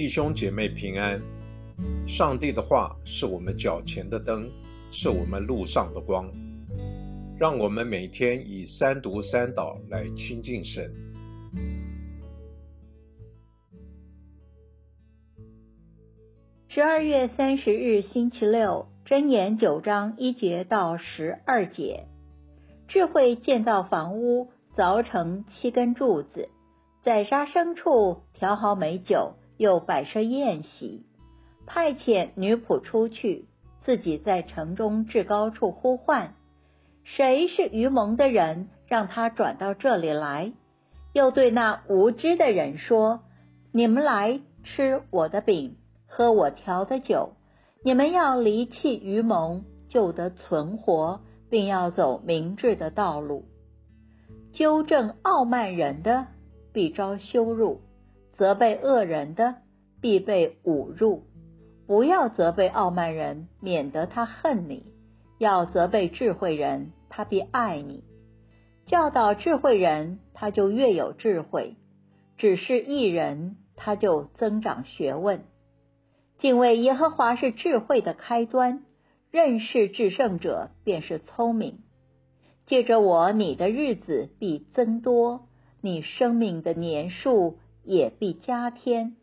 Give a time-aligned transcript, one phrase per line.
[0.00, 1.20] 弟兄姐妹平安。
[2.08, 4.50] 上帝的话是我们脚前的灯，
[4.90, 6.26] 是我们路上的光。
[7.38, 10.90] 让我们每天以三读三祷来亲近神。
[16.70, 22.06] 十二月三十日星期六，箴言九章一节到十二节。
[22.88, 26.48] 智慧建造房屋，凿成七根柱子，
[27.04, 29.34] 宰杀牲畜，调好美酒。
[29.60, 31.04] 又摆设宴席，
[31.66, 33.44] 派遣女仆出去，
[33.82, 36.32] 自己在城中至高处呼唤
[37.04, 40.54] ：“谁是愚蒙的人，让他转到这里来？”
[41.12, 43.20] 又对那无知的人说
[43.70, 47.34] ：“你们来吃我的饼，喝我调的酒。
[47.84, 53.44] 你们要离弃愚蒙，就得存活，并要走明智的道路。
[54.54, 56.28] 纠正傲慢人的，
[56.72, 57.82] 必遭羞辱。”
[58.40, 59.56] 责备恶人的
[60.00, 61.24] 必被侮辱，
[61.86, 64.84] 不要责备傲慢人，免得他恨你；
[65.36, 68.02] 要责备智慧人，他必爱你。
[68.86, 71.74] 教导智慧人，他就越有智慧；
[72.38, 75.42] 只是一人，他就增长学问。
[76.38, 78.80] 敬畏耶和华是智慧的开端，
[79.30, 81.80] 认识至圣者便是聪明。
[82.64, 85.46] 借着我，你的日子必增多，
[85.82, 87.58] 你生命的年数。
[87.84, 89.16] 也必加添。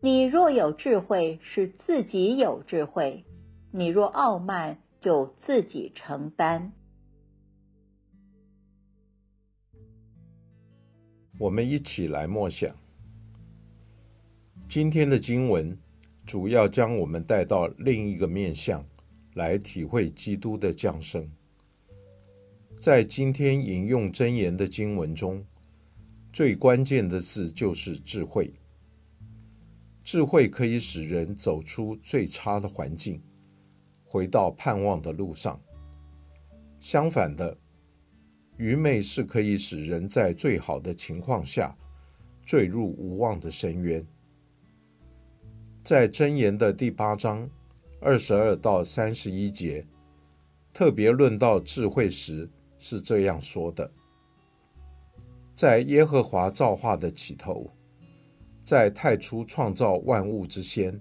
[0.00, 3.24] 你若有智慧，是自己有智慧；
[3.70, 6.72] 你若傲慢，就自己承担。
[11.38, 12.74] 我们一起来默想
[14.68, 15.76] 今天的经文，
[16.26, 18.84] 主要将我们带到另一个面向，
[19.34, 21.30] 来体会基督的降生。
[22.76, 25.44] 在今天引用真言的经文中。
[26.34, 28.52] 最关键的字就是智慧。
[30.02, 33.22] 智慧可以使人走出最差的环境，
[34.02, 35.62] 回到盼望的路上。
[36.80, 37.56] 相反的，
[38.56, 41.72] 愚昧是可以使人在最好的情况下
[42.44, 44.04] 坠入无望的深渊。
[45.84, 47.48] 在箴言的第八章
[48.00, 49.86] 二十二到三十一节，
[50.72, 53.88] 特别论到智慧时是这样说的。
[55.54, 57.70] 在耶和华造化的起头，
[58.64, 61.00] 在太初创造万物之先，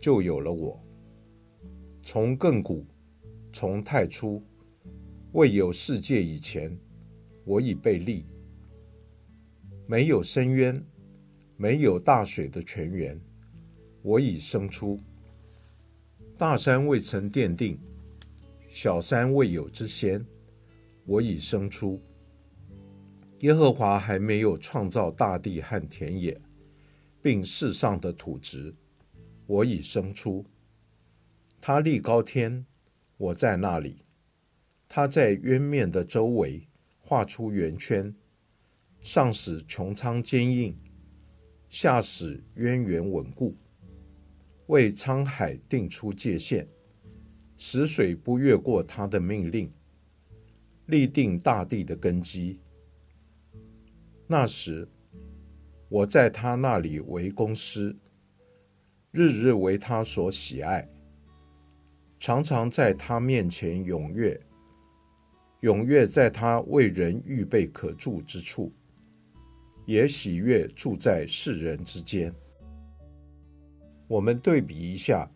[0.00, 0.80] 就有了我。
[2.00, 2.86] 从亘古，
[3.52, 4.40] 从太初，
[5.32, 6.78] 未有世界以前，
[7.44, 8.24] 我已被立。
[9.88, 10.80] 没有深渊，
[11.56, 13.20] 没有大水的泉源，
[14.02, 15.00] 我已生出。
[16.38, 17.76] 大山未曾奠定，
[18.68, 20.24] 小山未有之先，
[21.06, 22.00] 我已生出。
[23.40, 26.38] 耶和华还没有创造大地和田野，
[27.22, 28.74] 并世上的土质，
[29.46, 30.44] 我已生出。
[31.58, 32.66] 他立高天，
[33.16, 34.04] 我在那里。
[34.86, 36.68] 他在渊面的周围
[36.98, 38.14] 画出圆圈，
[39.00, 40.76] 上使穹苍坚硬，
[41.70, 43.56] 下使渊源稳固，
[44.66, 46.68] 为沧海定出界限，
[47.56, 49.72] 使水不越过他的命令，
[50.84, 52.60] 立定大地的根基。
[54.32, 54.88] 那时，
[55.88, 57.98] 我在他那里为公司，
[59.10, 60.88] 日日为他所喜爱，
[62.20, 64.40] 常常在他面前踊跃，
[65.62, 68.72] 踊跃在他为人预备可住之处，
[69.84, 72.32] 也喜悦住在世人之间。
[74.06, 75.28] 我们对比一下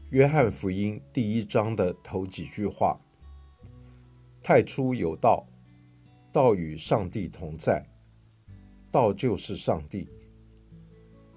[0.10, 3.00] 《约翰福音》第一章的头几句话
[4.42, 5.46] ：“太初有道，
[6.32, 7.86] 道与上帝同在。”
[8.92, 10.06] 道就是上帝，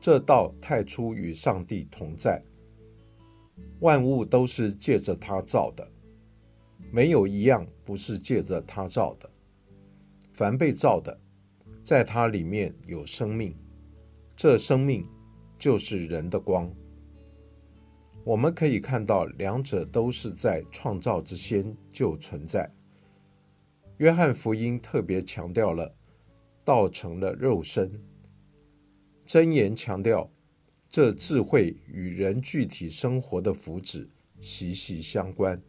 [0.02, 2.44] 这道太初与上帝同在，
[3.80, 5.90] 万物都是借着他造的，
[6.92, 9.30] 没有一样不是借着他造的。
[10.34, 11.18] 凡被造的，
[11.82, 13.56] 在它里面有生命，
[14.36, 15.08] 这生命
[15.58, 16.70] 就是人的光。
[18.26, 22.70] 我们可以看到，两者都是在创造之先就存在。
[24.00, 25.96] 约翰福音特别强调了。
[26.66, 28.04] 道成了肉身。
[29.24, 30.30] 真言强调，
[30.90, 34.08] 这智慧与人具体生活的福祉
[34.42, 35.62] 息息相关。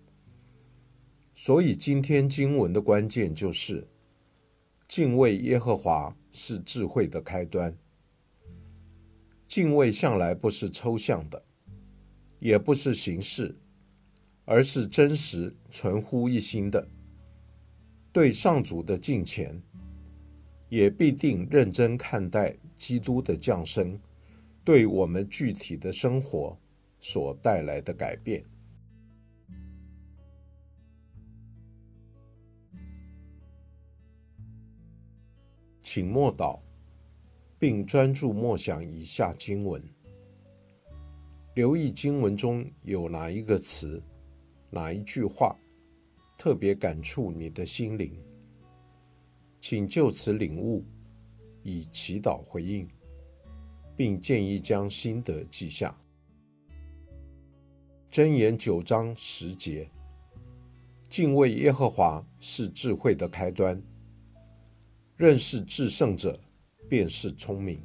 [1.34, 3.86] 所以今天经文的关键就是：
[4.88, 7.76] 敬畏耶和华是智慧的开端。
[9.46, 11.44] 敬畏向来不是抽象的，
[12.40, 13.56] 也不是形式，
[14.44, 16.88] 而是真实、存乎一心的
[18.12, 19.62] 对上主的敬虔。
[20.68, 23.98] 也必定认真看待基督的降生，
[24.64, 26.58] 对我们具体的生活
[26.98, 28.44] 所带来的改变。
[35.82, 36.60] 请默祷，
[37.58, 39.82] 并专注默想以下经文，
[41.54, 44.02] 留意经文中有哪一个词、
[44.68, 45.56] 哪一句话
[46.36, 48.12] 特别感触你的心灵，
[49.68, 50.84] 请就此领悟，
[51.64, 52.88] 以祈祷回应，
[53.96, 55.92] 并建议将心得记下。
[58.08, 59.90] 箴言九章十节：
[61.08, 63.82] 敬畏耶和华是智慧的开端。
[65.16, 66.38] 认识至圣者，
[66.88, 67.82] 便是聪明。